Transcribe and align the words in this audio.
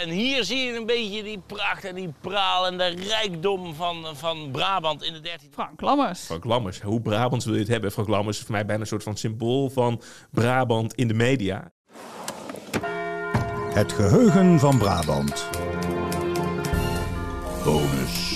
En 0.00 0.08
hier 0.08 0.44
zie 0.44 0.58
je 0.58 0.76
een 0.76 0.86
beetje 0.86 1.22
die 1.22 1.40
pracht 1.46 1.84
en 1.84 1.94
die 1.94 2.12
praal 2.20 2.66
en 2.66 2.78
de 2.78 2.86
rijkdom 2.86 3.74
van, 3.74 4.06
van 4.12 4.48
Brabant 4.52 5.02
in 5.02 5.12
de 5.12 5.28
13e 5.28 5.50
Frank 5.50 5.80
Lammers. 5.80 6.20
Frank 6.24 6.44
Lammers, 6.44 6.80
hoe 6.80 7.00
Brabants 7.00 7.44
wil 7.44 7.54
je 7.54 7.60
het 7.60 7.68
hebben? 7.68 7.92
Frank 7.92 8.08
Lammers 8.08 8.38
is 8.38 8.42
voor 8.42 8.52
mij 8.52 8.66
bijna 8.66 8.80
een 8.80 8.86
soort 8.86 9.02
van 9.02 9.16
symbool 9.16 9.70
van 9.70 10.02
Brabant 10.30 10.94
in 10.94 11.08
de 11.08 11.14
media. 11.14 11.72
Het 13.74 13.92
geheugen 13.92 14.58
van 14.58 14.78
Brabant. 14.78 15.48
Bonus. 17.64 18.29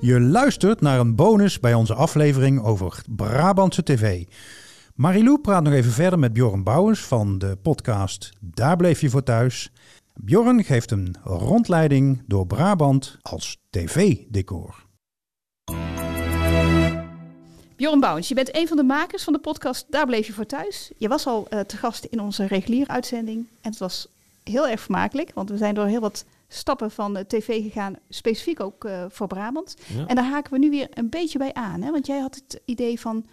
Je 0.00 0.20
luistert 0.20 0.80
naar 0.80 0.98
een 0.98 1.14
bonus 1.14 1.60
bij 1.60 1.74
onze 1.74 1.94
aflevering 1.94 2.62
over 2.62 3.02
Brabantse 3.08 3.82
tv. 3.82 4.24
Marilou 4.94 5.38
praat 5.38 5.62
nog 5.62 5.72
even 5.72 5.90
verder 5.90 6.18
met 6.18 6.32
Bjorn 6.32 6.62
Bouwens 6.62 7.00
van 7.00 7.38
de 7.38 7.56
podcast 7.62 8.32
Daar 8.40 8.76
bleef 8.76 9.00
je 9.00 9.10
voor 9.10 9.22
thuis. 9.22 9.72
Bjorn 10.14 10.64
geeft 10.64 10.90
een 10.90 11.16
rondleiding 11.22 12.22
door 12.26 12.46
Brabant 12.46 13.16
als 13.22 13.58
tv-decor. 13.70 14.86
Bjorn 17.76 18.00
Bouwens, 18.00 18.28
je 18.28 18.34
bent 18.34 18.56
een 18.56 18.68
van 18.68 18.76
de 18.76 18.82
makers 18.82 19.24
van 19.24 19.32
de 19.32 19.38
podcast 19.38 19.86
Daar 19.90 20.06
bleef 20.06 20.26
je 20.26 20.32
voor 20.32 20.46
thuis. 20.46 20.90
Je 20.96 21.08
was 21.08 21.26
al 21.26 21.46
eh, 21.48 21.60
te 21.60 21.76
gast 21.76 22.04
in 22.04 22.20
onze 22.20 22.46
reguliere 22.46 22.90
uitzending 22.90 23.46
en 23.60 23.70
het 23.70 23.78
was 23.78 24.08
heel 24.44 24.68
erg 24.68 24.80
vermakelijk, 24.80 25.30
want 25.34 25.50
we 25.50 25.56
zijn 25.56 25.74
door 25.74 25.86
heel 25.86 26.00
wat 26.00 26.24
stappen 26.48 26.90
van 26.90 27.14
de 27.14 27.26
tv 27.26 27.62
gegaan, 27.62 27.96
specifiek 28.08 28.60
ook 28.60 28.84
eh, 28.84 29.04
voor 29.08 29.26
Brabant. 29.26 29.76
Ja. 29.86 30.06
En 30.06 30.14
daar 30.14 30.24
haken 30.24 30.52
we 30.52 30.58
nu 30.58 30.70
weer 30.70 30.88
een 30.90 31.08
beetje 31.08 31.38
bij 31.38 31.54
aan, 31.54 31.82
hè? 31.82 31.90
want 31.90 32.06
jij 32.06 32.18
had 32.18 32.34
het 32.34 32.60
idee 32.64 33.00
van 33.00 33.26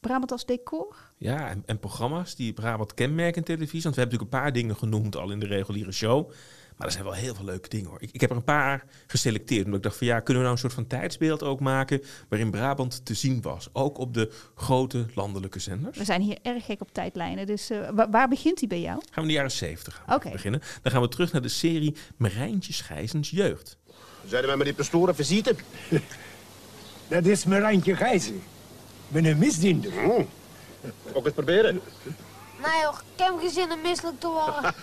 Brabant 0.00 0.32
als 0.32 0.46
decor. 0.46 1.11
Ja, 1.22 1.48
en, 1.50 1.62
en 1.66 1.78
programma's 1.78 2.34
die 2.36 2.52
Brabant 2.52 2.94
kenmerken 2.94 3.36
in 3.36 3.44
televisie. 3.44 3.82
Want 3.82 3.94
we 3.94 4.00
hebben 4.00 4.18
natuurlijk 4.18 4.32
een 4.32 4.52
paar 4.52 4.52
dingen 4.62 4.76
genoemd 4.76 5.16
al 5.16 5.30
in 5.30 5.40
de 5.40 5.46
reguliere 5.46 5.92
show. 5.92 6.30
Maar 6.76 6.86
er 6.86 6.92
zijn 6.92 7.04
wel 7.04 7.12
heel 7.14 7.34
veel 7.34 7.44
leuke 7.44 7.68
dingen 7.68 7.88
hoor. 7.90 8.02
Ik, 8.02 8.10
ik 8.12 8.20
heb 8.20 8.30
er 8.30 8.36
een 8.36 8.44
paar 8.44 8.84
geselecteerd. 9.06 9.64
Omdat 9.64 9.76
ik 9.76 9.82
dacht 9.82 9.96
van 9.96 10.06
ja, 10.06 10.14
kunnen 10.20 10.34
we 10.34 10.40
nou 10.48 10.52
een 10.52 10.58
soort 10.58 10.72
van 10.72 10.86
tijdsbeeld 10.86 11.42
ook 11.42 11.60
maken. 11.60 12.02
waarin 12.28 12.50
Brabant 12.50 13.04
te 13.04 13.14
zien 13.14 13.42
was. 13.42 13.68
Ook 13.72 13.98
op 13.98 14.14
de 14.14 14.32
grote 14.54 15.06
landelijke 15.14 15.58
zenders. 15.58 15.98
We 15.98 16.04
zijn 16.04 16.20
hier 16.20 16.38
erg 16.42 16.64
gek 16.64 16.80
op 16.80 16.92
tijdlijnen, 16.92 17.46
dus 17.46 17.70
eh, 17.70 17.88
wa- 17.94 18.10
waar 18.10 18.28
begint 18.28 18.58
die 18.58 18.68
bij 18.68 18.80
jou? 18.80 18.96
Gaan 18.98 19.14
we 19.14 19.20
in 19.20 19.26
de 19.26 19.32
jaren 19.32 19.50
70 19.50 19.94
gaan 19.94 20.04
we 20.06 20.14
Oké. 20.14 20.30
beginnen. 20.30 20.60
Dan 20.82 20.92
gaan 20.92 21.00
we 21.02 21.08
terug 21.08 21.32
naar 21.32 21.42
de 21.42 21.48
serie 21.48 21.94
Marijntje 22.16 22.72
Schijzens 22.72 23.30
Jeugd. 23.30 23.78
Zeiden 24.26 24.48
wij 24.48 24.56
met 24.58 24.66
die 24.66 24.74
pastoren 24.76 25.14
visite? 25.14 25.54
Dat 27.08 27.26
is 27.26 27.44
Marantje 27.44 27.96
Gijzen. 27.96 28.34
Ik 28.34 28.42
ben 29.08 29.24
een 29.24 29.38
misdiender. 29.38 29.92
Hm. 29.92 30.22
Ook 31.12 31.24
eens 31.24 31.34
proberen. 31.34 31.80
Nee 32.62 32.80
joh, 32.82 32.98
ik 33.14 33.22
heb 33.24 33.38
geen 33.40 33.50
zin 33.50 33.72
om 33.72 33.80
misselijk 33.80 34.20
te 34.20 34.28
worden. 34.28 34.74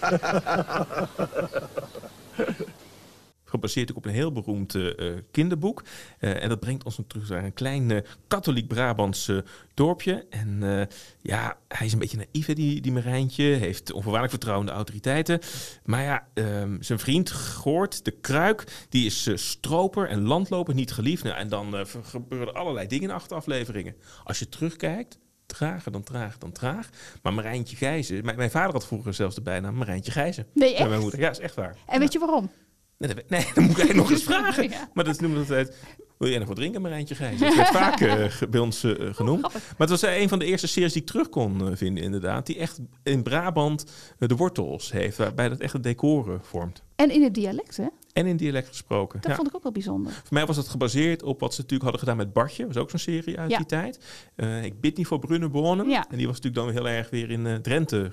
Gebaseerd 3.44 3.92
ook 3.92 3.98
op 3.98 4.06
een 4.06 4.12
heel 4.12 4.32
beroemd 4.32 4.76
eh, 4.76 5.14
eh, 5.14 5.18
kinderboek. 5.32 5.84
Eh, 6.20 6.44
en 6.44 6.50
dat 6.50 6.60
brengt 6.60 6.84
ons 6.84 7.00
terug 7.08 7.30
naar 7.30 7.44
een 7.44 7.54
klein 7.54 7.92
eh, 7.92 8.02
katholiek 8.28 8.68
Brabants 8.68 9.28
eh, 9.28 9.38
dorpje. 9.74 10.26
En 10.30 10.64
eh, 10.64 10.86
ja, 11.22 11.58
hij 11.68 11.86
is 11.86 11.94
een 11.94 12.00
beetje 12.00 12.18
naïef, 12.18 12.46
hè, 12.46 12.54
die, 12.54 12.82
die 12.82 12.92
Marijntje. 12.92 13.44
Heeft 13.44 13.92
onvoorwaardelijk 13.92 14.32
vertrouwen 14.32 14.66
in 14.66 14.72
de 14.72 14.78
autoriteiten. 14.78 15.40
Maar 15.84 16.04
ja, 16.04 16.28
ehm, 16.34 16.82
zijn 16.82 17.00
vriend 17.00 17.32
Goort, 17.32 18.06
de 18.06 18.12
Kruik, 18.12 18.86
die 18.90 19.06
is 19.06 19.28
eh, 19.28 19.36
stroper 19.36 20.08
en 20.10 20.22
landloper, 20.22 20.74
niet 20.74 20.92
geliefd. 20.92 21.24
Nou, 21.24 21.38
en 21.38 21.50
dan 21.50 21.78
eh, 21.78 21.86
gebeuren 22.04 22.48
er 22.48 22.54
allerlei 22.54 22.88
dingen 22.88 23.10
in 23.10 23.16
acht 23.16 23.32
afleveringen. 23.32 23.96
Als 24.24 24.40
je 24.40 24.50
terugkijkt, 24.50 25.18
trager 25.50 25.92
dan 25.92 26.04
traag 26.04 26.38
dan 26.38 26.52
traag. 26.52 26.90
Maar 27.22 27.34
Marijntje 27.34 27.76
Gijzen, 27.76 28.26
mijn, 28.26 28.38
mijn 28.38 28.52
vader 28.52 28.72
had 28.74 28.86
vroeger 28.88 29.14
zelfs 29.14 29.36
de 29.36 29.42
bijnaam 29.42 29.76
Marijntje 29.76 30.12
Gijzen. 30.12 30.46
Nee, 30.54 30.76
echt? 30.76 30.90
mijn 30.90 31.02
moeder. 31.02 31.20
Ja, 31.20 31.30
is 31.30 31.40
echt 31.40 31.56
waar. 31.56 31.76
En 31.88 32.00
weet 32.00 32.14
je 32.14 32.20
waarom? 32.20 32.50
Nee, 32.98 33.14
dat 33.16 33.30
nee, 33.30 33.46
dan 33.54 33.64
moet 33.64 33.72
ik 33.78 33.78
eigenlijk 33.80 33.96
nog 33.96 34.12
eens 34.12 34.24
vragen. 34.24 34.70
Ja. 34.70 34.90
Maar 34.94 35.04
dat 35.04 35.20
noemen 35.22 35.40
we 35.40 35.46
altijd... 35.56 35.76
Wil 36.18 36.30
jij 36.30 36.40
nog 36.40 36.48
wat 36.48 36.58
drinken, 36.58 36.82
Marijntje 36.82 37.16
Gijs? 37.16 37.40
Dat 37.40 37.56
werd 37.56 37.68
vaak 37.68 37.98
ge- 38.32 38.48
bij 38.48 38.60
ons 38.60 38.84
eh, 38.84 38.92
genoemd. 39.16 39.40
grappig. 39.40 39.62
maar 39.78 39.88
het 39.88 39.90
was 39.90 40.04
eh, 40.04 40.22
een 40.22 40.30
van 40.30 40.40
de 40.40 40.46
eerste 40.46 40.68
series 40.68 40.94
die 40.94 41.02
ik 41.02 41.08
terug 41.08 41.30
kon 41.30 41.78
vinden, 41.78 42.04
inderdaad. 42.04 42.46
Die 42.46 42.58
echt 42.58 42.80
in 43.04 43.24
Brabant 43.24 43.86
de 44.18 44.36
wortels 44.36 44.92
heeft. 44.92 45.18
Waarbij 45.18 45.50
dat 45.50 45.60
echt 45.60 45.74
het 45.74 45.84
decor 45.84 46.40
vormt. 46.44 46.84
En 46.96 47.12
in 47.12 47.24
het 47.24 47.34
dialect, 47.34 47.78
hè? 47.78 47.86
En 48.20 48.26
in 48.26 48.38
dialect 48.38 48.68
gesproken. 48.68 49.22
Dat 49.22 49.30
ja. 49.30 49.36
vond 49.36 49.48
ik 49.48 49.56
ook 49.56 49.64
wel 49.64 49.72
bijzonder. 49.72 50.12
Voor 50.12 50.24
mij 50.30 50.46
was 50.46 50.56
dat 50.56 50.68
gebaseerd 50.68 51.24
op 51.24 51.40
wat 51.40 51.54
ze 51.54 51.62
natuurlijk 51.62 51.90
hadden 51.90 52.00
gedaan 52.00 52.18
met 52.18 52.34
Bartje. 52.34 52.66
Dat 52.66 52.74
was 52.74 52.84
ook 52.84 52.90
zo'n 52.90 53.00
serie 53.00 53.40
uit 53.40 53.52
Ja. 53.52 53.58
die 53.58 53.66
tijd. 53.66 54.00
Eh, 54.36 54.64
ik 54.64 54.82
bid 54.82 54.98
niet 54.98 55.08
voor 55.08 55.20
Brunnenbonen. 55.20 55.90
Ja. 55.90 56.06
En 56.10 56.18
die 56.18 56.28
was 56.28 56.36
natuurlijk 56.42 56.66
dan 56.66 56.84
heel 56.84 56.94
erg 56.94 57.10
weer 57.10 57.30
in 57.32 57.48
eh, 57.48 57.56
Drenthe 57.56 58.12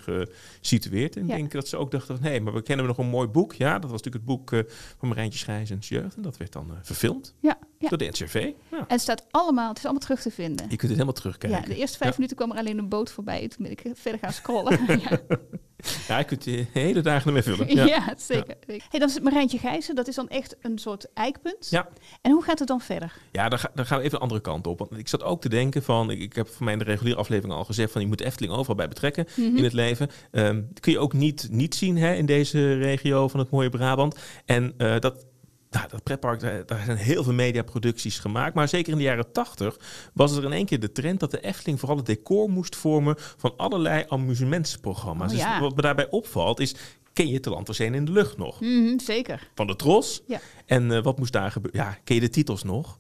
gesitueerd. 0.61 1.17
En 1.17 1.23
ik 1.23 1.29
denk 1.29 1.53
dat 1.53 1.69
ze 1.69 1.77
ook 1.77 1.91
dachten 1.91 2.19
hé, 2.23 2.41
maar 2.41 2.53
we 2.53 2.63
kennen 2.63 2.87
nog 2.87 2.99
een 2.99 3.09
mooi 3.09 3.29
boek. 3.29 3.53
Ja, 3.53 3.73
dat 3.79 3.91
was 3.91 4.03
natuurlijk 4.03 4.15
het 4.15 4.25
boek 4.25 4.53
eh, 4.53 4.61
van 4.99 5.09
Marijntje 5.09 5.39
Schijzens 5.39 5.89
Jeugd. 5.89 6.17
En 6.17 6.23
dat 6.23 6.37
werd 6.37 6.53
dan 6.53 6.71
verfilmd 6.83 7.35
Ja, 7.41 7.59
door 7.79 7.99
de 7.99 8.05
NCRV. 8.05 8.35
Ja. 8.71 8.79
En 8.79 8.85
het 8.87 9.01
staat 9.01 9.27
allemaal, 9.31 9.69
het 9.69 9.79
is 9.79 9.85
allemaal 9.85 10.03
terug 10.03 10.23
te 10.23 10.31
vinden. 10.31 10.65
Je 10.65 10.77
kunt 10.77 10.81
het 10.81 10.91
helemaal 10.91 11.13
terugkijken. 11.13 11.61
Ja, 11.61 11.67
de 11.67 11.77
eerste 11.77 11.99
vijf 11.99 12.15
minuten 12.17 12.37
kwam 12.37 12.53
er 12.53 12.59
alleen 12.59 12.79
een 12.79 12.89
boot 12.89 13.11
voorbij. 13.11 13.49
Toen 13.49 13.63
ben 13.63 13.71
ik 13.71 13.83
verder 13.95 14.21
gaan 14.21 14.33
scrollen. 14.33 14.79
ja. 16.09 16.19
Je 16.19 16.25
kunt 16.25 16.45
je 16.45 16.67
hele 16.73 17.01
dagen 17.01 17.27
ermee 17.27 17.43
vullen. 17.43 17.67
Ja, 17.77 17.85
Ja. 17.85 18.15
zeker. 18.17 18.55
Hey, 18.67 18.99
dan 18.99 19.09
is 19.09 19.15
het 19.15 19.23
Marijntje 19.23 19.59
Gijzen, 19.59 19.95
dat 19.95 20.09
is 20.09 20.15
dan 20.15 20.29
echt 20.29 20.57
een 20.63 20.79
soort 20.79 21.07
eikpunt. 21.15 21.67
Ja. 21.71 21.89
En 22.23 22.31
hoe 22.33 22.43
gaat 22.43 22.59
het 22.59 22.69
dan 22.69 22.81
verder? 22.81 23.13
Ja, 23.33 23.49
dan, 23.49 23.59
ga, 23.59 23.71
dan 23.75 23.87
gaan 23.87 23.99
we 23.99 24.05
even 24.05 24.17
de 24.17 24.23
andere 24.23 24.41
kant 24.41 24.67
op. 24.67 24.79
Want 24.79 24.99
ik 24.99 25.09
zat 25.09 25.23
ook 25.23 25.41
te 25.41 25.49
denken 25.49 25.83
van... 25.83 26.11
Ik, 26.11 26.21
ik 26.21 26.35
heb 26.35 26.49
voor 26.49 26.65
mij 26.65 26.73
in 26.73 26.79
de 26.79 26.85
reguliere 26.85 27.19
aflevering 27.21 27.55
al 27.59 27.65
gezegd... 27.65 27.93
van 27.93 28.01
je 28.01 28.07
moet 28.07 28.21
Efteling 28.21 28.53
overal 28.55 28.75
bij 28.77 28.89
betrekken 28.89 29.27
Mhm. 29.37 29.57
in 29.57 29.65
het 29.65 29.73
leven. 29.73 30.11
Ehm, 30.31 30.55
dat 30.69 30.81
kun 30.81 30.93
je 30.93 30.99
ook 30.99 31.13
niet, 31.13 31.49
niet 31.51 31.75
zien 31.75 31.97
hè, 31.97 32.15
in 32.15 32.27
deze 32.27 32.75
regio 32.75 33.29
van 33.29 33.41
het 33.41 33.51
mooie 33.51 33.71
Brabant. 33.71 34.19
En 34.45 34.75
eh, 34.77 34.99
dat... 34.99 35.27
Nou, 35.77 35.89
dat 35.89 36.03
pretpark, 36.03 36.41
daar, 36.41 36.67
daar 36.67 36.85
zijn 36.85 36.97
heel 36.97 37.23
veel 37.23 37.33
mediaproducties 37.33 38.19
gemaakt. 38.19 38.55
Maar 38.55 38.69
zeker 38.69 38.93
in 38.93 38.99
de 38.99 39.05
jaren 39.05 39.33
tachtig 39.33 39.79
was 40.13 40.37
er 40.37 40.45
in 40.45 40.53
één 40.53 40.67
keer 40.67 40.81
de 40.81 40.93
trend 40.93 41.21
dat 41.21 41.31
de 41.31 41.41
Efteling 41.41 41.79
vooral 41.79 41.97
het 41.97 42.07
decor 42.07 42.51
moest 42.51 42.77
vormen 42.77 43.15
van 43.19 43.57
allerlei 43.57 44.05
amusementsprogramma's. 44.09 45.33
Oh, 45.33 45.39
ja. 45.39 45.51
Dus 45.51 45.61
wat 45.61 45.77
me 45.77 45.83
daarbij 45.83 46.11
opvalt 46.11 46.61
is, 46.61 46.75
ken 47.13 47.29
je 47.29 47.35
het 47.35 47.47
land 47.47 47.67
was 47.67 47.81
in 47.81 48.05
de 48.05 48.13
lucht 48.13 48.37
nog? 48.37 48.61
Mhm, 48.61 48.99
zeker. 48.99 49.49
Van 49.55 49.67
de 49.67 49.77
Tros. 49.77 50.23
Ja. 50.27 50.41
En 50.67 50.93
eh, 50.93 51.03
wat 51.03 51.19
moest 51.19 51.33
daar 51.33 51.51
gebeuren? 51.51 51.81
Ja, 51.81 51.99
ken 52.05 52.15
je 52.15 52.21
de 52.21 52.29
titels 52.29 52.63
nog? 52.63 52.99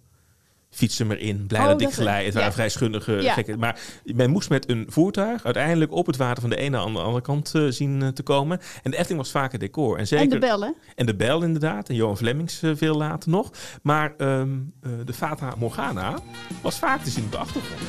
Fietsen 0.70 1.10
erin, 1.10 1.46
blij 1.46 1.60
Oh, 1.60 1.66
dat 1.66 1.80
ik 1.80 1.86
dat, 1.86 1.94
geleid. 1.96 2.24
Het 2.24 2.34
waren 2.34 2.52
vrij 2.52 2.68
schundige 2.68 3.12
Ja. 3.12 3.32
gekken. 3.32 3.58
Maar 3.58 3.78
men 4.04 4.30
moest 4.30 4.48
met 4.48 4.70
een 4.70 4.86
voertuig 4.88 5.44
uiteindelijk 5.44 5.92
op 5.92 6.06
het 6.06 6.16
water 6.16 6.40
van 6.40 6.50
de 6.50 6.56
ene 6.56 6.78
aan 6.78 6.92
de 6.92 6.98
andere 6.98 7.22
kant 7.22 7.54
eh, 7.54 7.62
zien 7.68 8.02
eh, 8.02 8.08
te 8.08 8.22
komen. 8.22 8.60
En 8.82 8.90
de 8.90 8.96
Efteling 8.96 9.20
was 9.22 9.30
vaker 9.30 9.58
decor. 9.58 9.98
En, 9.98 10.06
zeker, 10.06 10.24
En 10.24 10.30
de 10.30 10.38
bellen. 10.38 10.74
En 10.94 11.06
de 11.06 11.14
bel 11.16 11.42
inderdaad. 11.42 11.88
En 11.88 11.94
Johan 11.94 12.16
Flemings 12.16 12.62
eh, 12.62 12.70
veel 12.74 12.96
later 12.96 13.30
nog. 13.30 13.50
Maar 13.82 14.14
ehm, 14.16 14.48
eh, 14.82 14.90
de 15.04 15.12
Fata 15.12 15.54
Morgana 15.58 16.18
was 16.62 16.78
vaak 16.78 17.02
te 17.02 17.10
zien 17.10 17.24
op 17.24 17.30
de 17.32 17.38
achtergrond. 17.38 17.80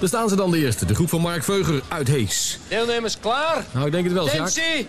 Daar 0.00 0.08
staan 0.08 0.28
ze 0.28 0.36
dan 0.36 0.50
de 0.50 0.58
eerste. 0.58 0.86
De 0.86 0.94
groep 0.94 1.08
van 1.08 1.20
Mark 1.20 1.44
Veuger 1.44 1.82
uit 1.88 2.08
Hees. 2.08 2.58
Deelnemers 2.68 3.18
klaar? 3.20 3.64
Nou, 3.72 3.86
ik 3.86 3.92
denk 3.92 4.04
het 4.04 4.12
wel, 4.12 4.28
Sjaak. 4.28 4.86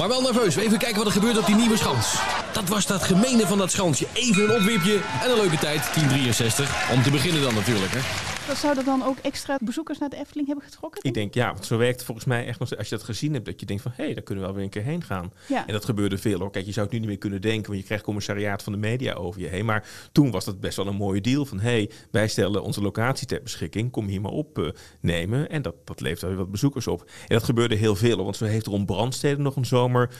Maar 0.00 0.08
wel 0.08 0.22
nerveus. 0.22 0.56
Even 0.56 0.78
kijken 0.78 0.96
wat 0.96 1.06
er 1.06 1.12
gebeurt 1.12 1.38
op 1.38 1.46
die 1.46 1.54
nieuwe 1.54 1.76
schans. 1.76 2.14
Dat 2.52 2.68
was 2.68 2.86
dat 2.86 3.02
gemene 3.02 3.46
van 3.46 3.58
dat 3.58 3.70
schansje. 3.70 4.06
Even 4.12 4.42
een 4.42 4.60
opwipje 4.60 5.00
en 5.22 5.30
een 5.30 5.36
leuke 5.36 5.58
tijd. 5.58 5.80
10.63. 5.80 6.92
Om 6.92 7.02
te 7.02 7.10
beginnen 7.10 7.42
dan 7.42 7.54
natuurlijk, 7.54 7.92
hè. 7.92 8.29
Dat 8.50 8.58
zouden 8.58 8.84
dan 8.84 9.02
ook 9.04 9.18
extra 9.18 9.58
bezoekers 9.62 9.98
naar 9.98 10.08
de 10.08 10.16
Efteling 10.16 10.46
hebben 10.46 10.64
getrokken? 10.64 11.04
Ik 11.04 11.14
denk, 11.14 11.34
ja, 11.34 11.52
want 11.52 11.66
zo 11.66 11.76
werkt 11.76 11.96
het 11.96 12.04
volgens 12.04 12.26
mij 12.26 12.46
echt 12.46 12.58
nog. 12.58 12.76
Als 12.76 12.88
je 12.88 12.96
dat 12.96 13.04
gezien 13.04 13.32
hebt, 13.32 13.44
dat 13.44 13.60
je 13.60 13.66
denkt 13.66 13.82
van, 13.82 13.92
hé, 13.94 14.04
hey, 14.04 14.14
daar 14.14 14.22
kunnen 14.22 14.44
we 14.44 14.50
wel 14.50 14.58
weer 14.58 14.66
een 14.66 14.70
keer 14.70 14.90
heen 14.90 15.02
gaan. 15.02 15.32
Ja. 15.48 15.66
En 15.66 15.72
dat 15.72 15.84
gebeurde 15.84 16.18
veel 16.18 16.38
hoor. 16.38 16.50
Kijk, 16.50 16.66
je 16.66 16.72
zou 16.72 16.84
het 16.86 16.94
nu 16.94 17.00
niet 17.00 17.08
meer 17.08 17.18
kunnen 17.18 17.40
denken, 17.40 17.66
want 17.66 17.78
je 17.78 17.84
krijgt 17.84 18.04
commissariaat 18.04 18.62
van 18.62 18.72
de 18.72 18.78
media 18.78 19.14
over 19.14 19.40
je 19.40 19.46
heen. 19.46 19.64
Maar 19.64 19.88
toen 20.12 20.30
was 20.30 20.44
dat 20.44 20.60
best 20.60 20.76
wel 20.76 20.86
een 20.86 20.96
mooie 20.96 21.20
deal 21.20 21.44
van, 21.44 21.60
hé, 21.60 21.70
hey, 21.70 21.90
wij 22.10 22.28
stellen 22.28 22.62
onze 22.62 22.82
locatie 22.82 23.26
ter 23.26 23.42
beschikking, 23.42 23.90
kom 23.90 24.06
hier 24.06 24.20
maar 24.20 24.32
opnemen. 24.32 25.48
en 25.50 25.62
dat, 25.62 25.74
dat 25.84 26.00
levert 26.00 26.20
wel 26.20 26.30
weer 26.30 26.38
wat 26.38 26.50
bezoekers 26.50 26.86
op. 26.86 27.00
En 27.00 27.34
dat 27.34 27.44
gebeurde 27.44 27.74
heel 27.74 27.96
veel, 27.96 28.14
hoor, 28.14 28.24
want 28.24 28.36
zo 28.36 28.44
heeft 28.44 28.66
Ron 28.66 28.84
Brandstede 28.84 29.42
nog 29.42 29.56
een 29.56 29.66
zomer 29.66 30.10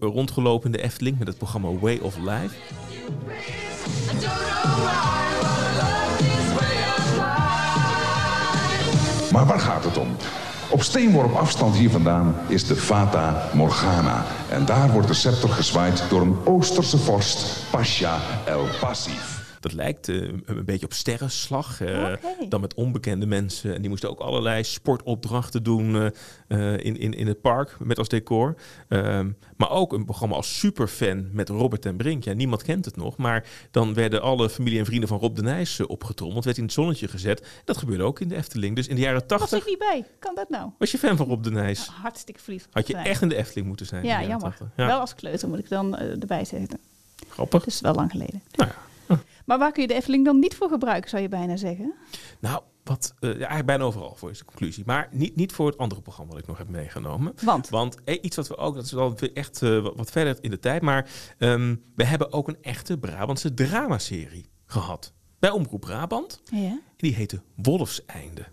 rondgelopen 0.00 0.66
in 0.66 0.72
de 0.72 0.82
Efteling 0.82 1.18
met 1.18 1.28
het 1.28 1.38
programma 1.38 1.72
Way 1.72 1.98
of 1.98 2.16
Life. 2.16 2.54
Maar 9.38 9.46
waar 9.46 9.60
gaat 9.60 9.84
het 9.84 9.98
om? 9.98 10.16
Op 10.68 10.82
steenworp 10.82 11.34
afstand 11.34 11.76
hier 11.76 11.90
vandaan 11.90 12.34
is 12.46 12.66
de 12.66 12.76
Fata 12.76 13.48
Morgana. 13.52 14.24
En 14.48 14.64
daar 14.64 14.90
wordt 14.90 15.08
de 15.08 15.14
scepter 15.14 15.48
gezwaaid 15.48 16.02
door 16.08 16.20
een 16.20 16.36
Oosterse 16.44 16.98
vorst, 16.98 17.64
Pasha 17.70 18.18
El 18.44 18.66
Passif. 18.80 19.37
Dat 19.60 19.72
lijkt 19.72 20.08
eh, 20.08 20.16
een 20.44 20.64
beetje 20.64 20.86
op 20.86 20.92
sterrenslag. 20.92 21.80
Oké. 21.82 22.18
Dan 22.48 22.60
met 22.60 22.74
onbekende 22.74 23.26
mensen. 23.26 23.74
En 23.74 23.80
die 23.80 23.90
moesten 23.90 24.10
ook 24.10 24.20
allerlei 24.20 24.64
sportopdrachten 24.64 25.62
doen 25.62 26.12
eh, 26.48 26.72
in, 26.72 26.96
in, 26.96 27.12
in 27.12 27.26
het 27.26 27.40
park 27.40 27.76
met 27.78 27.98
als 27.98 28.08
decor. 28.08 28.54
Ehm, 28.88 29.30
maar 29.56 29.70
ook 29.70 29.92
een 29.92 30.04
programma 30.04 30.34
als 30.36 30.58
Superfan 30.58 31.28
met 31.32 31.48
Robert 31.48 31.86
en 31.86 31.96
Brink. 31.96 32.24
Ja, 32.24 32.32
niemand 32.32 32.62
kent 32.62 32.84
het 32.84 32.96
nog. 32.96 33.16
Maar 33.16 33.46
dan 33.70 33.94
werden 33.94 34.22
alle 34.22 34.50
familie 34.50 34.78
en 34.78 34.84
vrienden 34.84 35.08
van 35.08 35.18
Rob 35.18 35.36
de 35.36 35.42
Nijs 35.42 35.86
opgetrommeld. 35.86 36.44
Werd 36.44 36.56
in 36.56 36.62
het 36.62 36.72
zonnetje 36.72 37.08
gezet. 37.08 37.46
Dat 37.64 37.76
gebeurde 37.76 38.02
ook 38.04 38.20
in 38.20 38.28
de 38.28 38.36
Efteling. 38.36 38.76
Dus 38.76 38.86
in 38.88 38.94
de 38.94 39.00
jaren 39.00 39.22
Was 39.26 39.38
80 39.38 39.58
ik 39.58 39.66
niet 39.66 39.78
bij? 39.78 40.04
Kan 40.18 40.34
dat 40.34 40.48
nou? 40.48 40.70
was 40.78 40.90
je 40.90 40.98
fan 40.98 41.16
van 41.16 41.26
Rob 41.26 41.44
de 41.44 41.50
Nijs. 41.50 41.86
Hartstikke 41.86 42.40
verliefd. 42.40 42.68
Had 42.70 42.86
je 42.86 42.96
echt 42.96 43.22
in 43.22 43.28
de 43.28 43.36
Efteling 43.36 43.66
moeten 43.66 43.86
zijn. 43.86 44.04
Ja, 44.04 44.20
jammer. 44.20 44.40
80. 44.40 44.66
Ja, 44.76 44.86
Wel 44.86 45.00
als 45.00 45.14
kleuter 45.14 45.48
moet 45.48 45.58
ik 45.58 45.68
dan 45.68 45.96
erbij 45.96 46.44
zeggen. 46.44 46.68
grappig. 47.28 47.64
Het 47.64 47.74
is 47.74 47.80
wel 47.80 47.94
lang 47.94 48.10
geleden. 48.10 48.42
Nou 48.54 48.70
Maar 49.48 49.58
waar 49.58 49.72
kun 49.72 49.82
je 49.82 49.88
de 49.88 49.94
Efteling 49.94 50.24
dan 50.24 50.38
niet 50.38 50.54
voor 50.54 50.68
gebruiken, 50.68 51.10
zou 51.10 51.22
je 51.22 51.28
bijna 51.28 51.56
zeggen? 51.56 51.94
Nou, 52.40 52.62
wat, 52.84 53.14
eh, 53.20 53.30
eigenlijk 53.30 53.66
bijna 53.66 53.84
overal 53.84 54.14
voor 54.14 54.30
is 54.30 54.38
de 54.38 54.44
conclusie. 54.44 54.82
Maar 54.86 55.08
niet, 55.10 55.36
niet 55.36 55.52
voor 55.52 55.66
het 55.66 55.78
andere 55.78 56.00
programma 56.00 56.30
dat 56.30 56.40
ik 56.40 56.46
nog 56.46 56.58
heb 56.58 56.68
meegenomen. 56.68 57.34
Want? 57.42 57.68
Want 57.68 57.96
eh, 58.04 58.18
iets 58.20 58.36
wat 58.36 58.48
we 58.48 58.56
ook, 58.56 58.74
dat 58.74 58.84
is 58.84 58.92
wel 58.92 59.16
echt 59.34 59.62
eh, 59.62 59.82
wat, 59.82 59.96
wat 59.96 60.10
verder 60.10 60.38
in 60.40 60.50
de 60.50 60.58
tijd. 60.58 60.82
Maar 60.82 61.10
ehm, 61.38 61.76
we 61.94 62.04
hebben 62.04 62.32
ook 62.32 62.48
een 62.48 62.62
echte 62.62 62.98
Brabantse 62.98 63.54
dramaserie 63.54 64.46
gehad. 64.66 65.12
Bij 65.38 65.50
Omroep 65.50 65.80
Brabant. 65.80 66.40
Ja. 66.44 66.58
En 66.58 66.82
die 66.96 67.14
heette 67.14 67.42
Wolfseinde. 67.56 68.46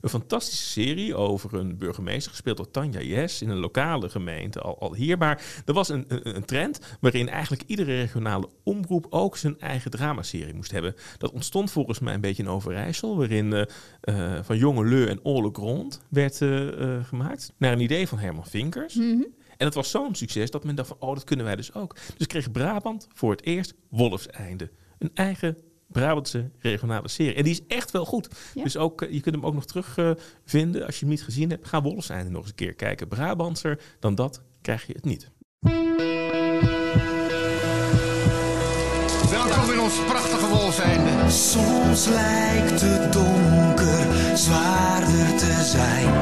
Een 0.00 0.08
fantastische 0.08 0.66
serie 0.66 1.14
over 1.14 1.54
een 1.54 1.78
burgemeester, 1.78 2.30
gespeeld 2.30 2.56
door 2.56 2.70
Tanja 2.70 3.00
Jes, 3.00 3.42
in 3.42 3.48
een 3.48 3.58
lokale 3.58 4.08
gemeente, 4.08 4.60
al, 4.60 4.80
al 4.80 4.94
hier. 4.94 5.18
Maar 5.18 5.42
er 5.64 5.74
was 5.74 5.88
een, 5.88 6.04
een, 6.08 6.36
een 6.36 6.44
trend 6.44 6.80
waarin 7.00 7.28
eigenlijk 7.28 7.62
iedere 7.66 7.96
regionale 7.96 8.48
omroep 8.62 9.06
ook 9.10 9.36
zijn 9.36 9.60
eigen 9.60 9.90
dramaserie 9.90 10.54
moest 10.54 10.70
hebben. 10.70 10.94
Dat 11.18 11.32
ontstond 11.32 11.70
volgens 11.70 11.98
mij 11.98 12.14
een 12.14 12.20
beetje 12.20 12.42
in 12.42 12.48
Overijssel, 12.48 13.16
waarin 13.16 13.52
eh, 13.52 13.62
eh, 14.00 14.44
van 14.44 14.58
Jonge 14.58 14.84
Leu 14.84 15.06
en 15.06 15.24
Ole 15.24 15.50
Grond 15.52 16.00
werd 16.08 16.40
eh, 16.40 17.04
gemaakt. 17.04 17.52
Naar 17.56 17.72
een 17.72 17.80
idee 17.80 18.08
van 18.08 18.18
Herman 18.18 18.46
Vinkers. 18.46 18.94
Mhm. 18.94 19.22
En 19.56 19.66
het 19.66 19.74
was 19.74 19.90
zo'n 19.90 20.14
succes 20.14 20.50
dat 20.50 20.64
men 20.64 20.74
dacht 20.74 20.88
van, 20.88 20.96
oh, 21.00 21.14
dat 21.14 21.24
kunnen 21.24 21.46
wij 21.46 21.56
dus 21.56 21.74
ook. 21.74 21.96
Dus 22.16 22.26
kreeg 22.26 22.50
Brabant 22.50 23.06
voor 23.12 23.30
het 23.30 23.44
eerst 23.44 23.74
Wolfseinde. 23.88 24.70
Een 24.98 25.10
eigen 25.14 25.56
Brabantse 25.92 26.50
regionale 26.58 27.08
serie. 27.08 27.34
En 27.34 27.44
die 27.44 27.52
is 27.52 27.66
echt 27.66 27.90
wel 27.90 28.04
goed. 28.04 28.28
Ja. 28.54 28.62
Dus 28.62 28.76
ook, 28.76 29.02
eh, 29.02 29.12
je 29.12 29.20
kunt 29.20 29.34
hem 29.34 29.46
ook 29.46 29.54
nog 29.54 29.66
terugvinden. 29.66 30.18
vinden 30.44 30.86
als 30.86 30.94
je 30.94 31.00
hem 31.00 31.08
niet 31.08 31.22
gezien 31.22 31.50
hebt. 31.50 31.68
Ga 31.68 31.82
Wolfseinde 31.82 32.30
nog 32.30 32.40
eens 32.40 32.50
een 32.50 32.56
keer 32.56 32.74
kijken. 32.74 33.08
Brabantser 33.08 33.80
dan 33.98 34.14
dat 34.14 34.42
krijg 34.60 34.86
je 34.86 34.92
het 34.92 35.04
niet. 35.04 35.30
Welkom 39.30 39.72
in 39.72 39.80
ons 39.80 40.04
prachtige 40.04 40.48
Wolfseinde. 40.48 41.30
Soms 41.30 42.06
lijkt 42.06 42.80
het 42.80 43.12
donker 43.12 44.36
zwaarder 44.36 45.36
te 45.36 45.64
zijn 45.64 46.14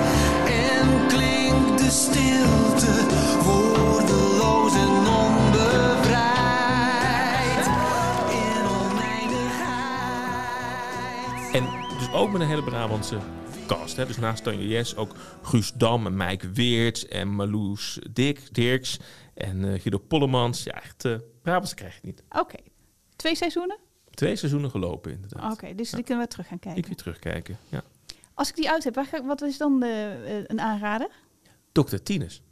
en 0.47 1.07
klinkt 1.07 1.79
de 1.79 1.91
stilte 1.91 3.07
dus 12.11 12.21
ook 12.21 12.31
met 12.33 12.41
een 12.41 12.47
hele 12.47 12.63
Brabantse 12.63 13.19
cast. 13.67 13.97
Hè. 13.97 14.07
Dus 14.07 14.17
naast 14.17 14.45
Tanja 14.45 14.63
Jes 14.63 14.97
ook 14.97 15.15
Guus 15.43 15.73
Dam 15.73 16.07
en 16.07 16.17
Mike 16.17 16.51
Weerts 16.51 17.09
en 17.09 17.29
Marloes 17.29 17.99
Dik, 18.11 18.55
Dirks 18.55 18.99
en 19.35 19.65
eh, 19.65 19.81
Guido 19.81 19.99
Pollemans. 19.99 20.63
Ja, 20.63 20.83
echt 20.83 21.05
uh, 21.05 21.17
Brabantse 21.43 21.75
krijg 21.75 21.95
je 21.95 22.01
niet. 22.03 22.23
Oké. 22.29 22.57
Twee 23.17 23.37
seizoenen? 23.37 23.79
Twee 24.11 24.37
seizoenen 24.37 24.71
gelopen 24.71 25.13
inderdaad. 25.13 25.53
Oké, 25.53 25.75
dus 25.75 25.91
die 25.91 26.05
kunnen 26.05 26.25
we 26.25 26.31
terug 26.31 26.47
gaan 26.47 26.59
kijken. 26.59 26.81
Ik 26.81 26.87
weer 26.87 26.97
terugkijken, 26.97 27.59
ja. 27.69 27.83
Als 28.35 28.49
ik 28.49 28.57
die 28.57 28.71
uit 28.71 28.85
heb, 28.85 28.95
wat 29.25 29.43
is 29.43 29.59
dan 29.59 29.81
de, 29.81 30.23
eh, 30.27 30.37
een 30.47 30.61
aanrader? 30.61 31.09
Dr. 31.73 31.97
Tinus. 31.97 32.43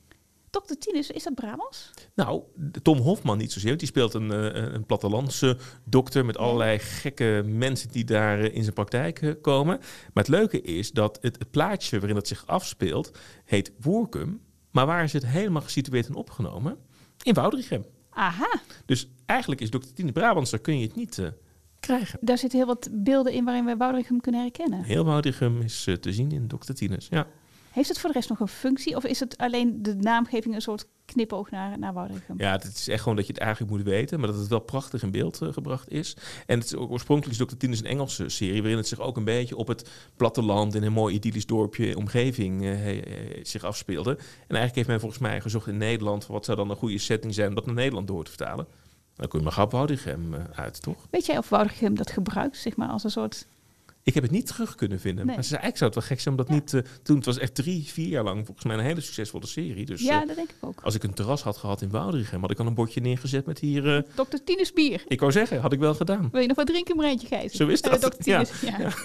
Dr. 0.63 0.75
Tinus, 0.79 1.11
is 1.11 1.23
dat 1.23 1.35
Brabants? 1.35 1.91
Nou, 2.15 2.43
Tom 2.83 2.99
Hofman 2.99 3.39
niet 3.39 3.53
zozeer. 3.53 3.69
Want 3.69 3.81
die 3.81 3.89
speelt 3.89 4.15
een, 4.15 4.33
eh, 4.33 4.73
een 4.73 4.87
plattelandse 4.87 5.57
dokter 5.85 6.25
met 6.25 6.39
allerlei 6.39 6.79
gekke 6.79 7.43
mensen 7.47 7.91
die 7.91 8.05
daar 8.05 8.41
eh, 8.41 8.55
in 8.55 8.63
zijn 8.63 8.75
praktijk 8.75 9.23
eh, 9.23 9.33
komen. 9.41 9.79
Maar 10.13 10.25
het 10.25 10.29
leuke 10.29 10.61
is 10.61 10.91
dat 10.91 11.19
het, 11.21 11.39
het 11.39 11.51
plaatje 11.51 11.99
waarin 11.99 12.17
het 12.17 12.29
zich 12.29 12.47
afspeelt 12.47 13.19
heet 13.45 13.73
Woerkum. 13.81 14.41
Maar 14.71 14.87
waar 14.87 15.05
is 15.05 15.13
het 15.13 15.27
helemaal 15.27 15.63
gesitueerd 15.63 16.07
en 16.07 16.15
opgenomen? 16.15 16.77
In 17.23 17.35
Woudrichem. 17.35 17.85
Aha, 18.11 18.61
Dus 18.87 19.09
eigenlijk 19.27 19.61
is 19.61 19.71
Dr. 19.71 19.79
Tinus 19.95 20.13
Brabantser 20.13 20.59
kun 20.59 20.79
je 20.79 20.87
het 20.87 20.97
niet 20.97 21.33
krijgen. 21.81 22.19
daar 22.23 22.39
zitten 22.39 22.59
heel 22.59 22.69
wat 22.69 22.89
beelden 22.93 23.33
in 23.33 23.45
waarin 23.45 23.65
we 23.65 23.77
Woudrichem 23.77 24.21
kunnen 24.21 24.41
herkennen. 24.41 24.83
Heel 24.83 25.05
Woudrichem 25.05 25.61
is 25.61 25.89
te 26.01 26.13
zien 26.13 26.33
in 26.33 26.49
Dr. 26.49 26.73
Tinus, 26.73 27.07
ja. 27.11 27.27
Heeft 27.77 27.89
het 27.89 27.99
voor 27.99 28.09
de 28.09 28.15
rest 28.15 28.29
nog 28.29 28.41
een 28.41 28.49
functie? 28.49 28.97
Of 28.97 29.05
is 29.05 29.21
het 29.21 29.37
alleen 29.39 29.83
de 29.83 29.95
naamgeving 29.95 30.55
een 30.55 30.61
soort 30.61 30.87
knipoog 31.05 31.51
naar, 31.51 31.79
naar 31.79 31.93
Woudrichem? 31.93 32.35
Ja, 32.39 32.53
het 32.53 32.65
is 32.65 32.89
echt 32.89 33.03
gewoon 33.03 33.17
dat 33.17 33.27
je 33.27 33.33
het 33.33 33.43
eigenlijk 33.43 33.73
moet 33.73 33.83
weten, 33.83 34.19
maar 34.19 34.29
dat 34.29 34.39
het 34.39 34.49
wel 34.49 34.59
prachtig 34.59 35.03
in 35.03 35.11
beeld 35.11 35.43
eh, 35.43 35.53
gebracht 35.53 35.91
is. 35.91 36.17
En 36.47 36.59
het 36.59 36.67
is 36.67 36.75
ook 36.75 36.91
oorspronkelijk 36.91 37.41
is 37.41 37.47
Dr. 37.47 37.57
Tinus 37.57 37.79
een 37.81 37.87
Engelse 37.87 38.29
serie, 38.29 38.61
waarin 38.61 38.77
het 38.79 38.89
zich 38.89 39.01
ook 39.01 39.17
een 39.17 39.25
beetje 39.25 39.57
op 39.57 39.69
het 39.69 39.91
platteland 40.17 40.75
in 40.75 40.83
een 40.83 40.93
mooi 40.93 41.15
idyllisch 41.15 41.47
dorpje, 41.47 41.97
omgeving 41.97 42.65
eh, 42.65 42.69
he- 42.69 43.03
he- 43.09 43.41
zich 43.45 43.65
afspeelde. 43.65 44.11
En 44.11 44.57
eigenlijk 44.57 44.75
heeft 44.75 44.89
men 44.89 45.01
volgens 45.01 45.21
mij 45.21 45.41
gezocht 45.41 45.67
in 45.67 45.77
Nederland, 45.77 46.27
wat 46.27 46.45
zou 46.45 46.57
dan 46.57 46.71
een 46.71 46.77
goede 46.77 46.99
setting 46.99 47.35
zijn 47.35 47.49
om 47.49 47.55
dat 47.55 47.67
naar 47.67 47.75
Nederland 47.75 48.07
door 48.07 48.25
te 48.25 48.31
vertalen. 48.31 48.67
Dan 49.15 49.29
kun 49.29 49.39
je 49.39 49.45
maar 49.45 49.55
gauw 49.55 49.69
Woudrichem 49.69 50.35
eh, 50.35 50.41
uit, 50.55 50.83
toch? 50.83 51.07
Weet 51.11 51.27
jij 51.27 51.39
of 51.39 51.49
Woudrichem 51.49 51.95
dat 51.95 52.11
gebruikt, 52.11 52.57
zeg 52.57 52.77
maar, 52.77 52.89
als 52.89 53.05
een 53.05 53.11
soort... 53.11 53.47
Ik 54.07 54.15
heb 54.15 54.23
het 54.23 54.33
niet 54.33 54.47
terug 54.47 54.75
kunnen 54.75 55.01
vinden. 55.01 55.27
Nee. 55.27 55.35
Maar 55.35 55.45
ze 55.45 55.51
zei, 55.51 55.61
eigenlijk 55.63 55.77
zou 55.77 55.91
het 55.91 55.99
wel 55.99 56.09
gek 56.09 56.21
zijn 56.21 56.35
om 56.39 56.45
dat 56.45 56.55
niet 56.57 56.67
te 56.67 56.85
doen. 57.03 57.17
Het 57.17 57.25
was 57.25 57.39
echt 57.39 57.55
drie, 57.55 57.85
vier 57.85 58.09
jaar 58.09 58.25
lang 58.25 58.45
volgens 58.47 58.67
mij 58.67 58.77
een 58.77 58.85
hele 58.85 59.01
succesvolle 59.01 59.47
serie. 59.47 59.85
Dus 59.87 60.03
ja, 60.03 60.21
eh, 60.21 60.27
dat 60.27 60.37
denk 60.37 60.51
ik 60.51 60.57
ook. 60.61 60.81
als 60.83 60.95
ik 60.95 61.03
een 61.03 61.15
terras 61.15 61.43
had 61.43 61.57
gehad 61.57 61.83
in 61.83 61.91
Woudrichem, 61.91 62.41
had 62.41 62.51
ik 62.51 62.59
al 62.59 62.67
een 62.67 62.75
bordje 62.75 63.01
neergezet 63.01 63.47
met 63.47 63.59
hier... 63.59 63.97
eh, 63.97 64.03
Dr. 64.25 64.37
Tinus 64.45 64.73
bier. 64.73 65.05
ik 65.09 65.21
wou 65.21 65.33
zeggen, 65.33 65.61
had 65.61 65.73
ik 65.73 65.79
wel 65.79 65.95
gedaan. 65.95 66.29
Wil 66.33 66.41
je 66.41 66.47
nog 66.47 66.57
wat 66.57 66.67
drinken, 66.67 66.97
Marijntje 66.97 67.27
Gijs? 67.27 67.53
Zo 67.53 67.67
is 67.67 67.81
Eh, 67.81 67.91
dat. 68.01 68.01
Dr. 68.13 68.23
Tinus, 68.23 68.61
ja. 68.61 68.79
Ja. 68.79 68.91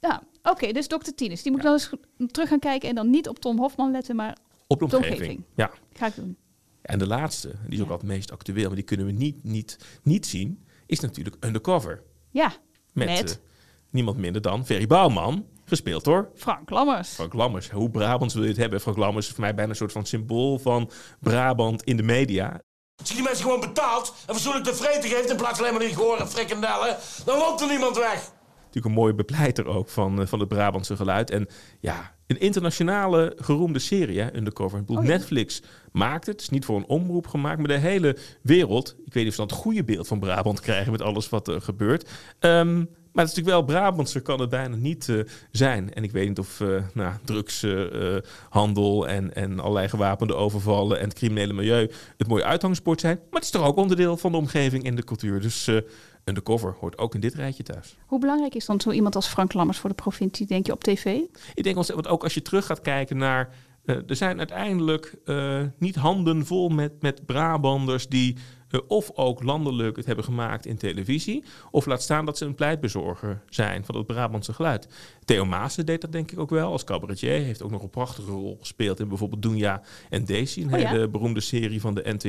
Ja, 0.00 0.22
oké, 0.42 0.72
dus 0.72 0.86
Dr. 0.86 0.96
Tinus. 1.14 1.42
Die 1.42 1.52
moet 1.52 1.60
ik 1.60 1.66
dan 1.66 1.72
eens 1.74 1.90
terug 2.32 2.48
gaan 2.48 2.58
kijken 2.58 2.88
en 2.88 2.94
dan 2.94 3.10
niet 3.10 3.28
op 3.28 3.38
Tom 3.38 3.58
Hofman 3.58 3.90
letten, 3.90 4.16
maar 4.16 4.36
Op 4.66 4.78
de 4.78 4.84
omgeving. 4.84 5.10
omgeving. 5.12 5.42
Ja. 5.56 5.70
ga 5.92 6.06
ik 6.06 6.14
doen. 6.14 6.36
En 6.82 6.98
de 6.98 7.06
laatste, 7.06 7.48
die 7.48 7.72
is 7.74 7.80
ook 7.80 7.90
altijd 7.90 8.00
het 8.00 8.10
meest 8.10 8.32
actueel, 8.32 8.66
maar 8.66 8.74
die 8.74 8.84
kunnen 8.84 9.06
we 9.06 9.12
niet, 9.12 9.44
niet, 9.44 9.78
niet 10.02 10.26
zien, 10.26 10.64
is 10.86 11.00
natuurlijk 11.00 11.36
Undercover. 11.44 12.02
Ja, 12.30 12.52
Met, 12.92 13.08
met, 13.08 13.30
eh, 13.30 13.50
niemand 13.92 14.16
minder 14.16 14.42
dan 14.42 14.66
Ferry 14.66 14.86
Bouwman, 14.86 15.46
gespeeld 15.64 16.04
door 16.04 16.30
Frank 16.34 16.70
Lammers. 16.70 17.08
Frank 17.08 17.32
Lammers. 17.32 17.70
Hoe 17.70 17.90
Brabants 17.90 18.34
wil 18.34 18.42
je 18.42 18.48
het 18.48 18.58
hebben? 18.58 18.80
Frank 18.80 18.96
Lammers 18.96 19.26
is 19.26 19.32
voor 19.32 19.40
mij 19.40 19.54
bijna 19.54 19.70
een 19.70 19.76
soort 19.76 19.92
van 19.92 20.06
symbool 20.06 20.58
van 20.58 20.90
Brabant 21.20 21.82
in 21.82 21.96
de 21.96 22.02
media. 22.02 22.60
Als 22.96 23.08
je 23.08 23.14
die 23.14 23.24
mensen 23.24 23.44
gewoon 23.44 23.60
betaalt 23.60 24.14
en 24.26 24.34
fatsoenlijk 24.34 24.64
tevreden 24.64 25.10
geeft 25.10 25.30
in 25.30 25.36
plaats 25.36 25.58
van 25.58 25.66
alleen 25.66 25.78
maar 25.96 26.18
die 26.18 26.26
frikandellen, 26.26 26.96
dan 27.24 27.38
loopt 27.38 27.60
er 27.60 27.68
niemand 27.68 27.96
weg. 27.96 28.32
Natuurlijk 28.56 28.94
een 28.94 29.00
mooie 29.00 29.14
bepleiter 29.14 29.66
ook 29.66 29.88
van, 29.88 30.20
eh, 30.20 30.26
van 30.26 30.40
het 30.40 30.48
Brabantse 30.48 30.96
geluid. 30.96 31.30
En 31.30 31.48
ja, 31.80 32.14
een 32.26 32.40
internationale 32.40 33.32
geroemde 33.36 33.78
serie, 33.78 34.20
hè, 34.20 34.36
Undercover. 34.36 34.78
Ik 34.78 34.86
bedoel, 34.86 35.02
Oh 35.02 35.08
ja. 35.08 35.16
Netflix 35.16 35.62
maakt 35.92 36.26
het. 36.26 36.34
Het 36.34 36.40
is 36.40 36.48
niet 36.48 36.64
voor 36.64 36.76
een 36.76 36.86
omroep 36.88 37.26
gemaakt, 37.26 37.58
maar 37.58 37.68
de 37.68 37.76
hele 37.76 38.16
wereld. 38.42 38.96
Ik 39.04 39.12
weet 39.12 39.22
niet 39.22 39.26
of 39.26 39.34
ze 39.34 39.46
dan 39.46 39.56
het 39.56 39.64
goede 39.64 39.84
beeld 39.84 40.08
van 40.08 40.20
Brabant 40.20 40.60
krijgen 40.60 40.92
met 40.92 41.02
alles 41.02 41.28
wat 41.28 41.48
er 41.48 41.60
gebeurt. 41.62 42.10
Ehm, 42.38 42.84
maar 43.12 43.24
het 43.24 43.32
is 43.32 43.38
natuurlijk 43.38 43.66
wel 43.66 43.76
Brabantse, 43.76 44.20
kan 44.20 44.40
het 44.40 44.50
bijna 44.50 44.76
niet 44.76 45.08
eh, 45.08 45.16
zijn. 45.50 45.94
En 45.94 46.04
ik 46.04 46.10
weet 46.12 46.28
niet 46.28 46.38
of 46.38 46.60
eh 46.60 46.68
nou, 46.94 47.12
drugshandel 47.24 49.08
en, 49.08 49.34
en 49.34 49.60
allerlei 49.60 49.88
gewapende 49.88 50.34
overvallen 50.34 50.98
en 50.98 51.04
het 51.04 51.14
criminele 51.14 51.52
milieu 51.52 51.90
het 52.16 52.28
mooie 52.28 52.44
uitgangsbord 52.44 53.00
zijn. 53.00 53.16
Maar 53.16 53.40
het 53.40 53.44
is 53.44 53.50
toch 53.50 53.66
ook 53.66 53.76
onderdeel 53.76 54.16
van 54.16 54.32
de 54.32 54.38
omgeving 54.38 54.84
en 54.84 54.94
de 54.94 55.04
cultuur. 55.04 55.40
Dus 55.40 55.66
eh 55.66 55.76
Undercover 56.24 56.74
hoort 56.80 56.98
ook 56.98 57.14
in 57.14 57.20
dit 57.20 57.34
rijtje 57.34 57.62
thuis. 57.62 57.96
Hoe 58.06 58.18
belangrijk 58.20 58.54
is 58.54 58.66
dan 58.66 58.80
zo 58.80 58.90
iemand 58.90 59.14
als 59.14 59.26
Frank 59.26 59.52
Lammers 59.52 59.78
voor 59.78 59.90
de 59.90 59.96
provincie, 59.96 60.46
denk 60.46 60.66
je, 60.66 60.72
op 60.72 60.84
tv? 60.84 61.20
Ik 61.54 61.62
denk, 61.62 61.74
want 61.76 62.06
ook 62.08 62.22
als 62.22 62.34
je 62.34 62.42
terug 62.42 62.66
gaat 62.66 62.80
kijken 62.80 63.16
naar. 63.16 63.48
eh, 63.84 63.96
er 64.06 64.16
zijn 64.16 64.38
uiteindelijk 64.38 65.14
eh, 65.24 65.60
niet 65.78 65.94
handen 65.94 66.46
vol 66.46 66.68
met, 66.68 66.92
met 67.00 67.26
Brabanders 67.26 68.08
die 68.08 68.36
eh, 68.36 68.40
of 68.86 69.10
ook 69.14 69.42
landelijk 69.42 69.96
het 69.96 70.06
hebben 70.06 70.24
gemaakt 70.24 70.66
in 70.66 70.76
televisie. 70.76 71.44
Of 71.70 71.86
laat 71.86 72.02
staan 72.02 72.24
dat 72.24 72.38
ze 72.38 72.44
een 72.44 72.54
pleitbezorger 72.54 73.42
zijn 73.48 73.84
van 73.84 73.96
het 73.96 74.06
Brabantse 74.06 74.52
geluid. 74.52 74.88
Theo 75.24 75.44
Maassen 75.44 75.86
deed 75.86 76.00
dat 76.00 76.12
denk 76.12 76.30
ik 76.30 76.38
ook 76.38 76.50
wel 76.50 76.72
als 76.72 76.84
cabaretier. 76.84 77.30
Heeft 77.30 77.62
ook 77.62 77.70
nog 77.70 77.82
een 77.82 77.90
prachtige 77.90 78.30
rol 78.30 78.56
gespeeld 78.60 79.00
in 79.00 79.08
bijvoorbeeld 79.08 79.42
Dunja 79.42 79.82
en 80.10 80.24
Daisy. 80.24 80.62
Een 80.62 80.74
Oh 80.74 80.80
ja? 80.80 80.88
hele 80.88 81.08
beroemde 81.08 81.40
serie 81.40 81.80
van 81.80 81.94
de 81.94 82.12
NTR. 82.12 82.28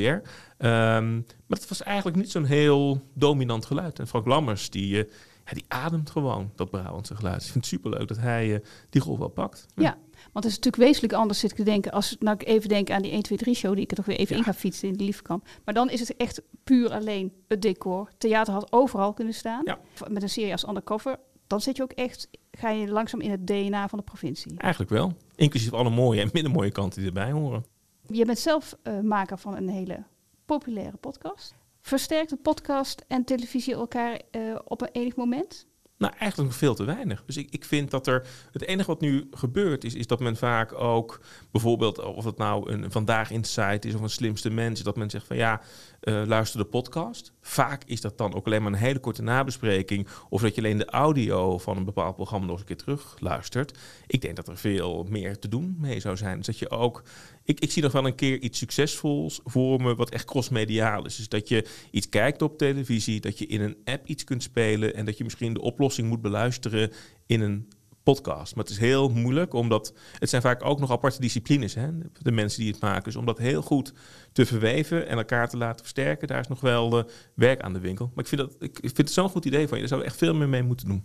Ehm, 0.58 1.14
maar 1.48 1.60
het 1.60 1.70
was 1.70 1.84
eigenlijk 1.84 2.18
niet 2.18 2.32
zo'n 2.32 2.46
heel 2.46 3.02
dominant 3.14 3.66
geluid. 3.66 4.00
En 4.00 4.08
Frank 4.08 4.26
Lammers, 4.26 4.70
die, 4.70 5.06
eh, 5.06 5.12
ja, 5.46 5.54
die 5.54 5.66
ademt 5.68 6.10
gewoon 6.10 6.52
dat 6.56 6.70
Brabantse 6.70 7.16
geluid. 7.16 7.42
Ik 7.42 7.52
vind 7.52 7.56
het 7.56 7.66
superleuk 7.66 8.08
dat 8.08 8.18
hij 8.18 8.54
eh, 8.54 8.60
die 8.90 9.02
rol 9.02 9.20
wel 9.20 9.28
pakt. 9.28 9.66
Ja. 9.76 9.98
Want 10.32 10.46
het 10.46 10.54
is 10.54 10.56
natuurlijk 10.56 10.84
wezenlijk 10.84 11.14
anders, 11.14 11.40
zit 11.40 11.52
ik 11.52 11.58
te 11.58 11.64
denken, 11.64 11.92
als 11.92 12.16
nou 12.20 12.38
ik 12.40 12.48
even 12.48 12.70
denk 12.70 12.90
aan 12.90 13.02
die 13.02 13.12
1, 13.12 13.22
2, 13.22 13.38
3 13.38 13.56
show, 13.56 13.74
die 13.74 13.84
ik 13.84 13.90
er 13.90 13.98
toch 13.98 14.06
weer 14.06 14.18
even 14.18 14.36
in 14.36 14.44
ga 14.44 14.54
fietsen 14.54 14.88
in 14.88 14.94
de 14.94 15.04
Liefkamp. 15.04 15.48
Maar 15.66 15.74
dan 15.74 15.90
is 15.90 16.00
het 16.00 16.16
echt 16.16 16.42
puur 16.64 16.92
alleen 16.92 17.34
het 17.48 17.62
decor. 17.62 18.10
Theater 18.18 18.54
had 18.54 18.72
overal 18.72 19.14
kunnen 19.14 19.34
staan. 19.34 19.64
Met 20.08 20.22
een 20.22 20.30
serie 20.30 20.52
als 20.52 20.68
Undercover. 20.68 21.20
Dan 21.48 21.62
zit 21.62 21.78
je 21.78 21.84
ook 21.84 21.92
echt, 21.92 22.30
ga 22.52 22.70
je 22.70 22.88
langzaam 22.88 23.22
in 23.22 23.32
het 23.32 23.48
DNA 23.48 23.88
van 23.88 24.00
de 24.00 24.06
provincie. 24.06 24.54
Eigenlijk 24.58 24.92
wel. 24.92 25.14
Inclusief 25.36 25.74
alle 25.74 25.90
mooie 25.90 26.22
en 26.22 26.30
minder 26.34 26.52
mooie 26.52 26.72
kanten 26.72 27.00
die 27.00 27.08
erbij 27.08 27.32
horen. 27.32 27.66
Je 28.08 28.26
bent 28.26 28.40
zelf 28.40 28.78
eh, 28.84 29.00
maker 29.00 29.38
van 29.38 29.56
een 29.56 29.70
hele 29.70 30.04
populaire 30.46 30.98
podcast. 30.98 31.56
Versterkt 31.82 32.30
de 32.30 32.36
podcast 32.36 33.06
en 33.08 33.24
televisie 33.24 33.74
elkaar 33.74 34.22
eh, 34.32 34.42
op 34.64 34.82
een 34.82 34.90
enig 34.92 35.16
moment? 35.16 35.68
Nou, 35.98 36.14
eigenlijk 36.18 36.50
nog 36.50 36.60
veel 36.60 36.76
te 36.76 36.84
weinig. 36.84 37.24
Dus 37.26 37.38
ik, 37.38 37.48
ik 37.50 37.66
vind 37.66 37.92
dat 37.92 38.08
er. 38.08 38.28
Het 38.52 38.66
enige 38.66 38.88
wat 38.88 39.02
nu 39.02 39.28
gebeurt 39.32 39.84
is, 39.84 39.94
is 39.94 40.08
dat 40.08 40.20
men 40.20 40.36
vaak 40.36 40.74
ook 40.74 41.22
bijvoorbeeld, 41.52 42.00
of 42.00 42.26
het 42.26 42.38
nou 42.38 42.72
een 42.72 42.92
Vandaag 42.92 43.32
Insight 43.32 43.86
is 43.86 43.96
of 43.96 44.02
een 44.02 44.10
slimste 44.10 44.50
mens, 44.50 44.82
dat 44.82 44.96
men 44.96 45.10
zegt 45.10 45.28
van 45.28 45.38
ja, 45.38 45.62
uh, 46.04 46.22
luister 46.26 46.60
de 46.60 46.66
podcast. 46.66 47.34
Vaak 47.42 47.84
is 47.86 48.02
dat 48.02 48.18
dan 48.18 48.34
ook 48.34 48.46
alleen 48.46 48.64
maar 48.64 48.72
een 48.72 48.78
hele 48.78 49.00
korte 49.00 49.22
nabespreking. 49.22 50.08
Of 50.30 50.42
dat 50.42 50.56
je 50.56 50.62
alleen 50.62 50.78
de 50.78 50.86
audio 50.86 51.58
van 51.58 51.78
een 51.78 51.86
bepaald 51.86 52.16
programma 52.16 52.48
nog 52.48 52.60
een 52.60 52.66
keer 52.66 52.78
terug 52.78 53.16
luistert. 53.20 53.78
Ik 54.08 54.22
denk 54.22 54.36
dat 54.36 54.48
er 54.48 54.58
veel 54.58 55.06
meer 55.10 55.40
te 55.40 55.48
doen 55.48 55.78
mee 55.80 56.00
zou 56.00 56.18
zijn. 56.18 56.38
Dus 56.38 56.46
dat 56.46 56.60
je 56.60 56.70
ook. 56.70 57.04
Ik, 57.44 57.60
ik 57.60 57.72
zie 57.72 57.82
nog 57.82 57.92
wel 57.92 58.06
een 58.06 58.16
keer 58.16 58.40
iets 58.40 58.58
succesvols 58.58 59.40
voor 59.44 59.82
me, 59.82 59.96
wat 59.96 60.10
echt 60.10 60.26
crossmediaal 60.26 61.06
is. 61.06 61.16
Dus 61.16 61.30
dat 61.30 61.48
je 61.48 61.66
iets 61.92 62.10
kijkt 62.10 62.42
op 62.42 62.58
televisie, 62.58 63.22
dat 63.22 63.38
je 63.38 63.46
in 63.46 63.62
een 63.62 63.78
app 63.86 64.08
iets 64.08 64.24
kunt 64.24 64.44
spelen 64.44 64.96
en 64.96 65.06
dat 65.06 65.18
je 65.18 65.24
misschien 65.24 65.54
de 65.54 65.62
oplossing 65.62 66.08
moet 66.10 66.22
beluisteren 66.22 66.92
in 67.26 67.42
een 67.42 67.68
podcast. 68.04 68.56
Maar 68.56 68.64
het 68.64 68.74
is 68.74 68.80
heel 68.80 69.10
moeilijk, 69.10 69.54
omdat 69.54 69.94
het 70.20 70.30
zijn 70.30 70.42
vaak 70.42 70.66
ook 70.66 70.80
nog 70.80 70.92
aparte 70.92 71.22
disciplines, 71.22 71.74
hè, 71.74 71.88
de 72.22 72.32
mensen 72.32 72.60
die 72.62 72.72
het 72.72 72.82
maken. 72.82 73.04
Dus 73.04 73.16
om 73.16 73.26
dat 73.26 73.38
heel 73.38 73.62
goed 73.62 73.94
te 74.32 74.46
verweven 74.46 75.08
en 75.08 75.18
elkaar 75.18 75.50
te 75.50 75.58
laten 75.58 75.80
versterken, 75.80 76.28
daar 76.28 76.40
is 76.40 76.48
nog 76.48 76.62
wel 76.62 76.98
uh, 76.98 77.04
werk 77.34 77.62
aan 77.62 77.74
de 77.74 77.80
winkel. 77.80 78.12
Maar 78.16 78.24
ik 78.24 78.30
vind, 78.30 78.42
dat, 78.42 78.56
ik 78.60 78.80
vind 78.82 78.98
het 78.98 79.12
zo'n 79.12 79.30
goed 79.30 79.46
idee 79.46 79.68
van 79.68 79.78
je. 79.78 79.80
Daar 79.80 79.88
zouden 79.88 80.10
we 80.10 80.16
echt 80.16 80.24
veel 80.24 80.36
meer 80.36 80.50
mee 80.50 80.64
moeten 80.64 80.88
doen. 80.88 81.04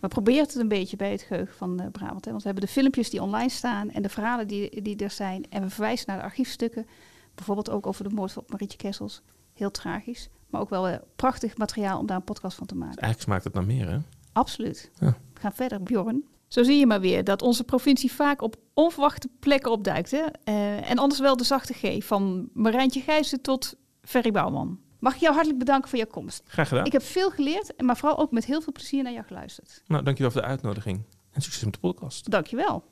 Maar 0.00 0.10
probeer 0.10 0.40
het 0.40 0.54
een 0.54 0.68
beetje 0.68 0.96
bij 0.96 1.10
het 1.10 1.22
geheugen 1.22 1.54
van 1.54 1.80
uh, 1.82 1.86
Brabant. 1.92 2.24
Hè? 2.24 2.30
Want 2.30 2.42
we 2.42 2.48
hebben 2.48 2.66
de 2.66 2.72
filmpjes 2.72 3.10
die 3.10 3.22
online 3.22 3.50
staan 3.50 3.90
en 3.90 4.02
de 4.02 4.08
verhalen 4.08 4.46
die, 4.46 4.82
die 4.82 4.96
er 4.96 5.10
zijn. 5.10 5.46
En 5.50 5.62
we 5.62 5.70
verwijzen 5.70 6.04
naar 6.08 6.16
de 6.16 6.22
archiefstukken. 6.22 6.86
Bijvoorbeeld 7.34 7.70
ook 7.70 7.86
over 7.86 8.08
de 8.08 8.14
moord 8.14 8.36
op 8.36 8.50
Marietje 8.50 8.78
Kessels. 8.78 9.22
Heel 9.52 9.70
tragisch. 9.70 10.28
Maar 10.50 10.60
ook 10.60 10.70
wel 10.70 10.88
uh, 10.88 10.96
prachtig 11.16 11.56
materiaal 11.56 11.98
om 11.98 12.06
daar 12.06 12.16
een 12.16 12.24
podcast 12.24 12.56
van 12.56 12.66
te 12.66 12.74
maken. 12.74 13.02
eigenlijk 13.02 13.22
smaakt 13.22 13.44
het 13.44 13.54
naar 13.54 13.64
meer, 13.64 13.90
hè? 13.90 13.98
Absoluut. 14.32 14.90
Ja. 15.00 15.16
We 15.34 15.40
gaan 15.40 15.54
verder, 15.54 15.82
Bjorn. 15.82 16.24
Zo 16.54 16.62
zie 16.62 16.78
je 16.78 16.86
maar 16.86 17.00
weer 17.00 17.24
dat 17.24 17.42
onze 17.42 17.64
provincie 17.64 18.12
vaak 18.12 18.42
op 18.42 18.56
onverwachte 18.74 19.28
plekken 19.40 19.72
opduikt. 19.72 20.10
Hè? 20.10 20.18
Uh, 20.44 20.90
en 20.90 20.98
anders 20.98 21.20
wel 21.20 21.36
de 21.36 21.44
zachte 21.44 21.72
G, 21.72 22.04
van 22.04 22.48
Marijntje 22.52 23.00
Gijzen 23.00 23.40
tot 23.40 23.76
Ferry 24.02 24.30
Bouwman. 24.30 24.78
Mag 24.98 25.14
ik 25.14 25.20
jou 25.20 25.32
hartelijk 25.32 25.58
bedanken 25.58 25.90
voor 25.90 25.98
je 25.98 26.06
komst. 26.06 26.42
Graag 26.46 26.68
gedaan. 26.68 26.84
Ik 26.84 26.92
heb 26.92 27.02
veel 27.02 27.30
geleerd, 27.30 27.82
maar 27.82 27.96
vooral 27.96 28.18
ook 28.18 28.30
met 28.30 28.44
heel 28.44 28.60
veel 28.60 28.72
plezier 28.72 29.02
naar 29.02 29.12
jou 29.12 29.24
geluisterd. 29.24 29.82
Nou, 29.86 30.02
dankjewel 30.04 30.32
voor 30.32 30.40
de 30.40 30.46
uitnodiging. 30.46 31.02
En 31.30 31.42
succes 31.42 31.64
met 31.64 31.72
de 31.72 31.80
podcast. 31.80 32.30
Dankjewel. 32.30 32.84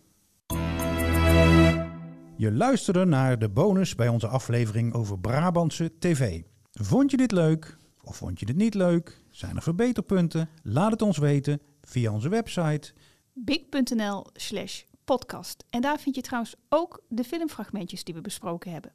Je 2.37 2.53
luisterde 2.53 3.05
naar 3.05 3.39
de 3.39 3.49
bonus 3.49 3.95
bij 3.95 4.09
onze 4.09 4.27
aflevering 4.27 4.95
over 4.95 5.19
Brabantse 5.19 5.93
tv. 5.99 6.43
Vond 6.73 7.11
je 7.11 7.17
dit 7.17 7.33
leuk? 7.33 7.77
Of 8.05 8.17
vond 8.17 8.41
je 8.41 8.47
dit 8.47 8.57
niet 8.57 8.75
leuk? 8.75 9.21
Zijn 9.31 9.57
er 9.57 9.63
verbeterpunten? 9.63 10.49
Laat 10.63 10.91
het 10.91 11.03
ons 11.03 11.19
weten 11.19 11.61
via 11.83 12.13
onze 12.13 12.29
website 12.29 12.93
big.nl 13.33 14.27
slash 14.33 14.83
podcast. 15.05 15.65
En 15.71 15.81
daar 15.81 16.01
vind 16.01 16.15
je 16.15 16.23
trouwens 16.23 16.55
ook 16.69 17.03
de 17.09 17.25
filmfragmentjes 17.25 18.05
die 18.05 18.15
we 18.15 18.21
besproken 18.21 18.73
hebben. 18.73 18.93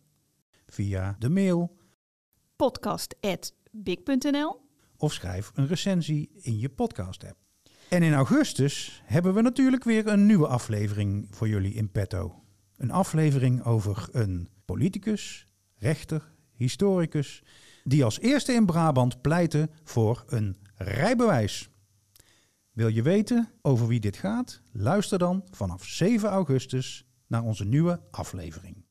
Via 0.66 1.16
de 1.20 1.30
mail 1.30 1.78
podcast.big.nl 2.56 4.66
of 4.98 5.14
schrijf 5.14 5.52
een 5.54 5.68
recensie 5.68 6.30
in 6.42 6.60
je 6.60 6.70
podcast 6.70 7.24
app. 7.24 7.38
En 7.90 8.04
in 8.04 8.14
augustus 8.14 9.02
hebben 9.06 9.34
we 9.34 9.42
natuurlijk 9.42 9.84
weer 9.84 10.08
een 10.08 10.26
nieuwe 10.26 10.48
aflevering 10.48 11.28
voor 11.30 11.48
jullie 11.48 11.74
in 11.74 11.92
petto. 11.92 12.44
Een 12.78 12.92
aflevering 12.92 13.64
over 13.64 14.08
een 14.12 14.50
politicus, 14.66 15.48
rechter, 15.76 16.32
historicus, 16.54 17.44
die 17.84 18.04
als 18.04 18.20
eerste 18.20 18.54
in 18.54 18.66
Brabant 18.66 19.22
pleitte 19.22 19.70
voor 19.84 20.24
een 20.28 20.58
rijbewijs. 20.76 21.70
Wil 22.78 22.88
je 22.88 23.02
weten 23.02 23.50
over 23.62 23.88
wie 23.88 24.00
dit 24.00 24.18
gaat? 24.18 24.62
Luister 24.72 25.20
dan 25.20 25.44
vanaf 25.52 25.86
7 25.86 26.30
augustus 26.30 27.08
naar 27.28 27.44
onze 27.44 27.66
nieuwe 27.66 28.02
aflevering. 28.12 28.86